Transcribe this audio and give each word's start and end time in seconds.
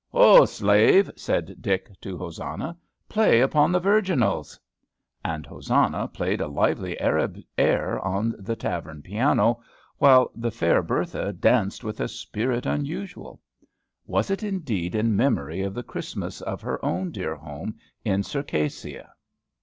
"Ho! 0.13 0.45
slave," 0.45 1.11
said 1.15 1.57
Dick 1.61 1.91
to 2.01 2.17
Hosanna, 2.17 2.75
"play 3.07 3.39
upon 3.39 3.71
the 3.71 3.79
virginals." 3.79 4.57
And 5.23 5.45
Hosanna 5.45 6.07
played 6.07 6.41
a 6.41 6.47
lively 6.47 6.99
Arab 6.99 7.37
air 7.55 7.99
on 8.03 8.33
the 8.39 8.55
tavern 8.55 9.03
piano, 9.03 9.61
while 9.99 10.31
the 10.33 10.49
fair 10.49 10.81
Bertha 10.81 11.31
danced 11.33 11.83
with 11.83 11.99
a 11.99 12.07
spirit 12.07 12.65
unusual. 12.65 13.39
Was 14.07 14.31
it 14.31 14.41
indeed 14.41 14.95
in 14.95 15.15
memory 15.15 15.61
of 15.61 15.75
the 15.75 15.83
Christmas 15.83 16.41
of 16.41 16.61
her 16.63 16.83
own 16.83 17.11
dear 17.11 17.35
home 17.35 17.75
in 18.03 18.23
Circassia? 18.23 19.11